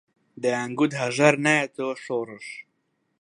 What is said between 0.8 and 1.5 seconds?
هەژار